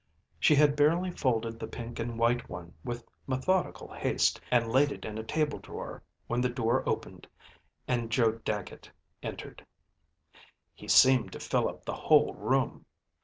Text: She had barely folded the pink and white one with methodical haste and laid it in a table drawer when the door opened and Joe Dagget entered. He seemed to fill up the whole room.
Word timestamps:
She 0.39 0.55
had 0.55 0.75
barely 0.75 1.11
folded 1.11 1.59
the 1.59 1.67
pink 1.67 1.99
and 1.99 2.17
white 2.17 2.49
one 2.49 2.73
with 2.83 3.07
methodical 3.27 3.93
haste 3.93 4.41
and 4.49 4.71
laid 4.71 4.91
it 4.91 5.05
in 5.05 5.19
a 5.19 5.23
table 5.23 5.59
drawer 5.59 6.01
when 6.25 6.41
the 6.41 6.49
door 6.49 6.81
opened 6.89 7.27
and 7.87 8.09
Joe 8.11 8.31
Dagget 8.43 8.89
entered. 9.21 9.63
He 10.73 10.87
seemed 10.87 11.31
to 11.33 11.39
fill 11.39 11.69
up 11.69 11.85
the 11.85 11.93
whole 11.93 12.33
room. 12.33 12.87